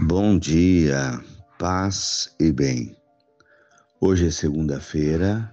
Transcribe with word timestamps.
Bom 0.00 0.38
dia, 0.38 1.20
paz 1.58 2.32
e 2.38 2.52
bem. 2.52 2.96
Hoje 4.00 4.28
é 4.28 4.30
segunda-feira, 4.30 5.52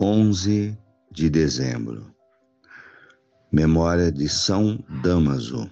11 0.00 0.76
de 1.12 1.28
dezembro. 1.28 2.10
Memória 3.52 4.10
de 4.10 4.30
São 4.30 4.82
Damaso. 5.02 5.70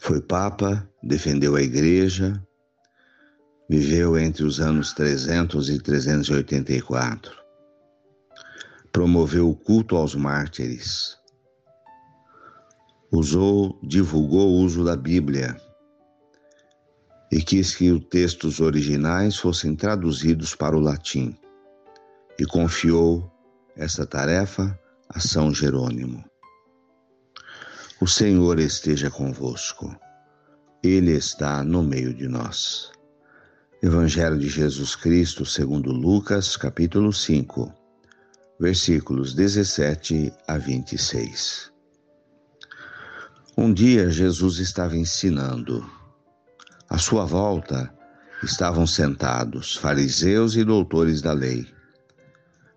Foi 0.00 0.22
papa, 0.22 0.88
defendeu 1.02 1.56
a 1.56 1.62
igreja, 1.62 2.42
viveu 3.68 4.18
entre 4.18 4.42
os 4.42 4.58
anos 4.58 4.94
300 4.94 5.68
e 5.68 5.78
384. 5.78 7.36
Promoveu 8.90 9.50
o 9.50 9.54
culto 9.54 9.94
aos 9.94 10.14
mártires. 10.14 11.18
Usou, 13.12 13.78
divulgou 13.82 14.52
o 14.52 14.64
uso 14.64 14.82
da 14.82 14.96
Bíblia 14.96 15.54
e 17.32 17.40
quis 17.40 17.74
que 17.74 17.90
os 17.90 18.04
textos 18.04 18.60
originais 18.60 19.38
fossem 19.38 19.74
traduzidos 19.74 20.54
para 20.54 20.76
o 20.76 20.80
latim, 20.80 21.34
e 22.38 22.44
confiou 22.44 23.32
essa 23.74 24.04
tarefa 24.04 24.78
a 25.08 25.18
São 25.18 25.52
Jerônimo. 25.52 26.22
O 27.98 28.06
Senhor 28.06 28.58
esteja 28.58 29.10
convosco, 29.10 29.98
Ele 30.82 31.12
está 31.12 31.64
no 31.64 31.82
meio 31.82 32.12
de 32.12 32.28
nós. 32.28 32.92
Evangelho 33.82 34.38
de 34.38 34.48
Jesus 34.48 34.94
Cristo, 34.94 35.46
segundo 35.46 35.90
Lucas, 35.90 36.54
capítulo 36.54 37.14
5, 37.14 37.72
versículos 38.60 39.32
17 39.32 40.30
a 40.46 40.58
26. 40.58 41.72
Um 43.56 43.72
dia 43.72 44.10
Jesus 44.10 44.58
estava 44.58 44.96
ensinando 44.96 46.01
à 46.92 46.98
sua 46.98 47.24
volta 47.24 47.90
estavam 48.42 48.86
sentados 48.86 49.76
fariseus 49.76 50.56
e 50.56 50.62
doutores 50.62 51.22
da 51.22 51.32
lei, 51.32 51.66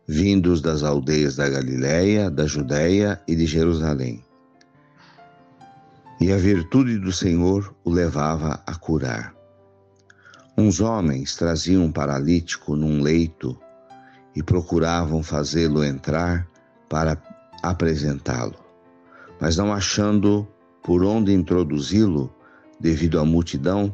vindos 0.08 0.62
das 0.62 0.84
aldeias 0.84 1.36
da 1.36 1.50
Galiléia, 1.50 2.32
da 2.32 2.46
Judéia 2.46 3.22
e 3.28 3.36
de 3.36 3.46
Jerusalém. 3.46 4.24
E 6.22 6.32
a 6.32 6.38
virtude 6.38 6.98
do 6.98 7.12
Senhor 7.12 7.76
o 7.84 7.92
levava 7.92 8.64
a 8.66 8.74
curar. 8.76 9.36
Uns 10.58 10.80
homens 10.80 11.36
traziam 11.36 11.84
um 11.84 11.92
paralítico 11.92 12.74
num 12.74 13.02
leito 13.02 13.60
e 14.34 14.42
procuravam 14.42 15.22
fazê-lo 15.22 15.84
entrar 15.84 16.48
para 16.88 17.22
apresentá-lo. 17.62 18.56
Mas 19.42 19.58
não 19.58 19.74
achando 19.74 20.48
por 20.82 21.04
onde 21.04 21.34
introduzi-lo, 21.34 22.34
devido 22.80 23.20
à 23.20 23.26
multidão, 23.26 23.94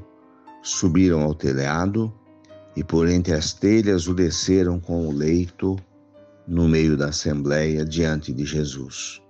Subiram 0.61 1.21
ao 1.21 1.33
telhado 1.33 2.13
e 2.75 2.83
por 2.83 3.09
entre 3.09 3.33
as 3.33 3.53
telhas 3.53 4.07
o 4.07 4.13
desceram 4.13 4.79
com 4.79 5.07
o 5.07 5.11
leito 5.11 5.77
no 6.47 6.67
meio 6.67 6.95
da 6.95 7.07
assembleia 7.07 7.85
diante 7.85 8.31
de 8.33 8.45
Jesus. 8.45 9.21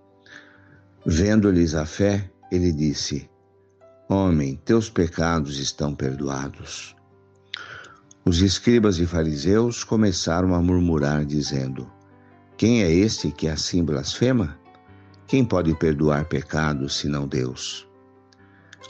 Vendo-lhes 1.06 1.74
a 1.74 1.86
fé, 1.86 2.30
ele 2.52 2.72
disse: 2.72 3.30
Homem, 4.10 4.60
teus 4.66 4.90
pecados 4.90 5.58
estão 5.58 5.96
perdoados. 5.96 6.96
Os 8.24 8.42
escribas 8.42 9.00
e 9.00 9.06
fariseus 9.08 9.84
começaram 9.84 10.54
a 10.54 10.62
murmurar, 10.62 11.26
dizendo: 11.26 11.90
Quem 12.56 12.84
é 12.84 12.92
este 12.92 13.32
que 13.32 13.48
assim 13.48 13.84
blasfema? 13.84 14.60
Quem 15.26 15.46
pode 15.46 15.74
perdoar 15.76 16.26
pecados 16.26 16.98
senão 16.98 17.28
Deus? 17.28 17.88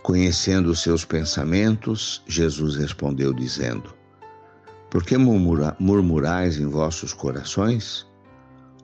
Conhecendo 0.04 0.72
os 0.72 0.82
seus 0.82 1.06
pensamentos, 1.06 2.24
Jesus 2.28 2.76
respondeu, 2.76 3.34
dizendo: 3.34 3.94
Por 4.90 5.04
que 5.04 5.18
murmura, 5.18 5.76
murmurais 5.80 6.58
em 6.58 6.66
vossos 6.66 7.14
corações? 7.14 8.08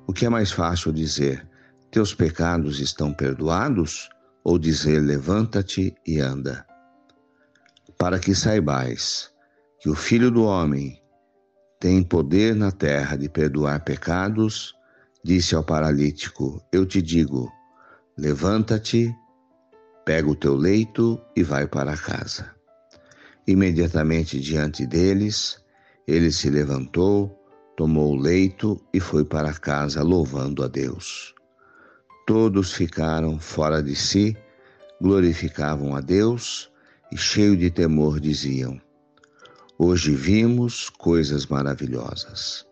O 0.06 0.13
que 0.13 0.25
é 0.25 0.29
mais 0.29 0.51
fácil 0.51 0.94
dizer: 0.94 1.47
Teus 1.90 2.13
pecados 2.13 2.79
estão 2.79 3.13
perdoados? 3.13 4.09
Ou 4.44 4.59
dizer: 4.59 5.00
Levanta-te 5.01 5.95
e 6.06 6.19
anda? 6.19 6.66
Para 7.97 8.19
que 8.19 8.35
saibais 8.35 9.31
que 9.79 9.89
o 9.89 9.95
Filho 9.95 10.29
do 10.29 10.44
Homem 10.44 11.01
tem 11.79 12.03
poder 12.03 12.56
na 12.56 12.72
terra 12.72 13.16
de 13.16 13.28
perdoar 13.28 13.84
pecados, 13.84 14.75
disse 15.24 15.56
ao 15.56 15.63
paralítico: 15.63 16.62
Eu 16.72 16.85
te 16.85 17.01
digo, 17.01 17.51
levanta-te 18.18 19.13
Pega 20.07 20.29
o 20.29 20.35
teu 20.35 20.56
leito 20.56 21.22
e 21.35 21.44
vai 21.44 21.68
para 21.68 21.97
casa. 21.97 22.50
Imediatamente 23.45 24.40
diante 24.40 24.85
deles, 24.85 25.62
ele 26.07 26.31
se 26.31 26.50
levantou, 26.50 27.38
tomou 27.75 28.13
o 28.13 28.16
leito 28.16 28.81
e 28.94 29.01
foi 29.01 29.25
para 29.25 29.51
casa 29.51 30.01
louvando 30.01 30.63
a 30.63 30.69
Deus. 30.69 31.35
Todos 32.25 32.72
ficaram 32.72 33.38
fora 33.38 33.84
de 33.84 33.97
si, 33.97 34.34
glorificavam 35.01 35.94
a 35.94 36.00
Deus 36.00 36.72
e, 37.12 37.18
cheio 37.18 37.57
de 37.57 37.69
temor, 37.69 38.22
diziam: 38.22 38.79
Hoje 39.78 40.16
vimos 40.16 40.89
coisas 40.89 41.47
maravilhosas. 41.47 42.66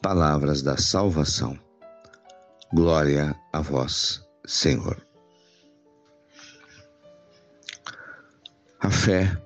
Palavras 0.00 0.62
da 0.62 0.76
salvação. 0.76 1.58
Glória 2.72 3.34
a 3.52 3.60
vós, 3.60 4.24
Senhor. 4.46 5.04
Fé 9.04 9.38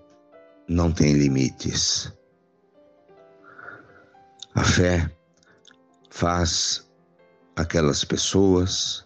não 0.69 0.93
tem 0.93 1.15
limites. 1.15 2.17
A 4.55 4.63
fé 4.63 5.11
faz 6.11 6.89
aquelas 7.57 8.05
pessoas 8.05 9.05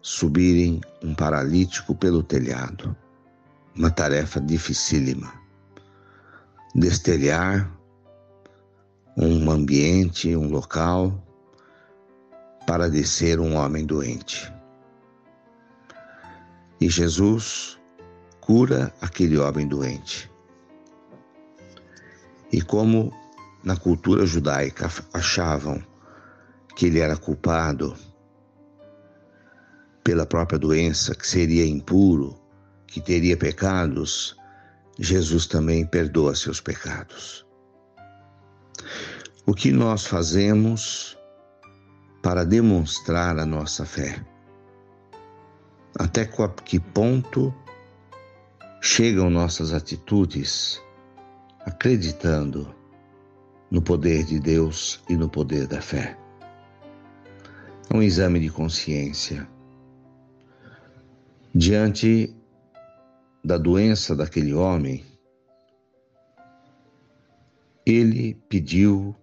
subirem 0.00 0.80
um 1.02 1.12
paralítico 1.12 1.92
pelo 1.92 2.22
telhado. 2.22 2.96
Uma 3.74 3.90
tarefa 3.90 4.40
dificílima. 4.40 5.32
Destelhar 6.76 7.68
um 9.16 9.50
ambiente, 9.50 10.36
um 10.36 10.48
local, 10.48 11.20
para 12.64 12.88
descer 12.88 13.40
um 13.40 13.56
homem 13.56 13.84
doente. 13.84 14.52
E 16.80 16.88
Jesus 16.88 17.79
cura 18.50 18.92
aquele 19.00 19.38
homem 19.38 19.64
doente. 19.64 20.28
E 22.52 22.60
como 22.60 23.12
na 23.62 23.76
cultura 23.76 24.26
judaica 24.26 24.90
achavam 25.14 25.80
que 26.74 26.86
ele 26.86 26.98
era 26.98 27.16
culpado 27.16 27.96
pela 30.02 30.26
própria 30.26 30.58
doença, 30.58 31.14
que 31.14 31.28
seria 31.28 31.64
impuro, 31.64 32.36
que 32.88 33.00
teria 33.00 33.36
pecados, 33.36 34.36
Jesus 34.98 35.46
também 35.46 35.86
perdoa 35.86 36.34
seus 36.34 36.60
pecados. 36.60 37.46
O 39.46 39.54
que 39.54 39.70
nós 39.70 40.06
fazemos 40.06 41.16
para 42.20 42.44
demonstrar 42.44 43.38
a 43.38 43.46
nossa 43.46 43.86
fé? 43.86 44.20
Até 45.96 46.28
que 46.64 46.80
ponto 46.80 47.54
chegam 48.80 49.28
nossas 49.28 49.74
atitudes 49.74 50.80
acreditando 51.60 52.74
no 53.70 53.82
poder 53.82 54.24
de 54.24 54.40
Deus 54.40 55.00
e 55.08 55.16
no 55.16 55.28
poder 55.28 55.66
da 55.66 55.82
fé. 55.82 56.16
É 57.88 57.96
um 57.96 58.02
exame 58.02 58.40
de 58.40 58.48
consciência. 58.48 59.46
Diante 61.54 62.34
da 63.44 63.58
doença 63.58 64.16
daquele 64.16 64.54
homem, 64.54 65.04
ele 67.84 68.34
pediu 68.48 69.14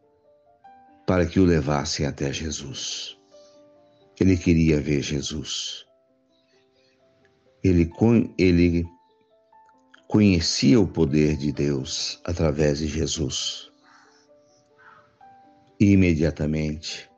para 1.05 1.25
que 1.25 1.39
o 1.39 1.45
levassem 1.45 2.05
até 2.05 2.31
Jesus. 2.31 3.17
Ele 4.19 4.35
queria 4.35 4.79
ver 4.81 5.01
Jesus. 5.01 5.85
Ele, 7.63 7.89
ele 8.37 8.85
conhecia 10.07 10.79
o 10.79 10.87
poder 10.87 11.35
de 11.35 11.51
Deus 11.51 12.19
através 12.23 12.79
de 12.79 12.87
Jesus. 12.87 13.69
E 15.79 15.91
imediatamente 15.91 17.09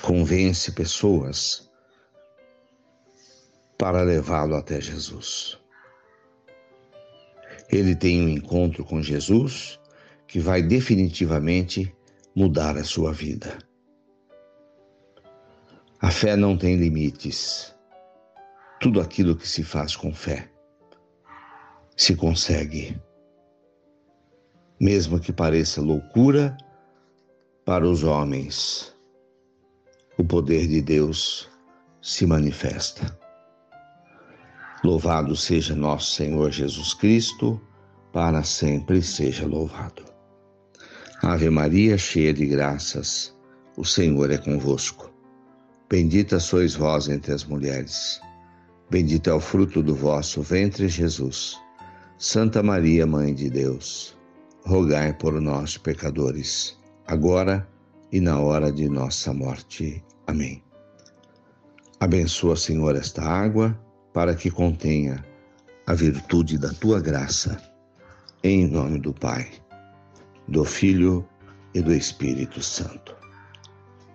convence 0.00 0.70
pessoas 0.72 1.70
para 3.76 4.02
levá-lo 4.02 4.54
até 4.54 4.80
Jesus. 4.80 5.58
Ele 7.68 7.96
tem 7.96 8.22
um 8.22 8.28
encontro 8.28 8.84
com 8.84 9.02
Jesus 9.02 9.80
que 10.28 10.38
vai 10.38 10.62
definitivamente 10.62 11.94
mudar 12.36 12.76
a 12.76 12.84
sua 12.84 13.12
vida. 13.12 13.58
A 16.00 16.10
fé 16.10 16.36
não 16.36 16.56
tem 16.56 16.76
limites. 16.76 17.74
Tudo 18.80 19.00
aquilo 19.00 19.36
que 19.36 19.48
se 19.48 19.64
faz 19.64 19.96
com 19.96 20.14
fé 20.14 20.53
se 21.96 22.14
consegue. 22.16 23.00
Mesmo 24.80 25.20
que 25.20 25.32
pareça 25.32 25.80
loucura 25.80 26.56
para 27.64 27.88
os 27.88 28.02
homens, 28.02 28.94
o 30.18 30.24
poder 30.24 30.66
de 30.66 30.80
Deus 30.80 31.48
se 32.02 32.26
manifesta. 32.26 33.18
Louvado 34.84 35.34
seja 35.34 35.74
nosso 35.74 36.12
Senhor 36.12 36.50
Jesus 36.50 36.92
Cristo, 36.92 37.60
para 38.12 38.42
sempre 38.42 39.00
seja 39.02 39.46
louvado. 39.46 40.04
Ave 41.22 41.48
Maria, 41.48 41.96
cheia 41.96 42.34
de 42.34 42.44
graças, 42.44 43.34
o 43.76 43.84
Senhor 43.84 44.30
é 44.30 44.36
convosco. 44.36 45.10
Bendita 45.88 46.38
sois 46.38 46.74
vós 46.74 47.08
entre 47.08 47.32
as 47.32 47.44
mulheres. 47.44 48.20
Bendito 48.90 49.30
é 49.30 49.34
o 49.34 49.40
fruto 49.40 49.82
do 49.82 49.94
vosso 49.94 50.42
ventre, 50.42 50.86
Jesus. 50.88 51.58
Santa 52.26 52.62
Maria, 52.62 53.06
Mãe 53.06 53.34
de 53.34 53.50
Deus, 53.50 54.16
rogai 54.64 55.12
por 55.12 55.38
nós, 55.42 55.76
pecadores, 55.76 56.74
agora 57.06 57.68
e 58.10 58.18
na 58.18 58.40
hora 58.40 58.72
de 58.72 58.88
nossa 58.88 59.30
morte. 59.34 60.02
Amém. 60.26 60.62
Abençoa, 62.00 62.56
Senhor, 62.56 62.96
esta 62.96 63.22
água 63.22 63.78
para 64.14 64.34
que 64.34 64.50
contenha 64.50 65.22
a 65.86 65.92
virtude 65.92 66.56
da 66.56 66.70
tua 66.70 66.98
graça. 66.98 67.60
Em 68.42 68.66
nome 68.66 68.98
do 68.98 69.12
Pai, 69.12 69.46
do 70.48 70.64
Filho 70.64 71.28
e 71.74 71.82
do 71.82 71.92
Espírito 71.92 72.62
Santo. 72.62 73.14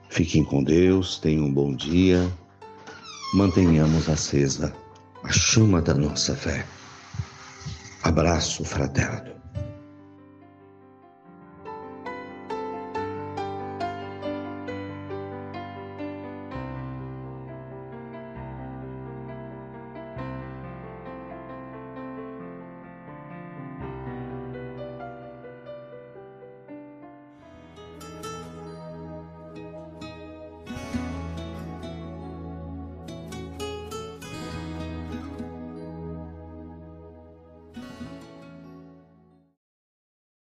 Fiquem 0.09 0.43
com 0.43 0.63
Deus, 0.63 1.19
tenham 1.19 1.45
um 1.45 1.53
bom 1.53 1.75
dia, 1.75 2.27
mantenhamos 3.35 4.09
acesa 4.09 4.73
a 5.21 5.31
chama 5.31 5.79
da 5.79 5.93
nossa 5.93 6.35
fé. 6.35 6.65
Abraço 8.03 8.63
fraterno. 8.63 9.38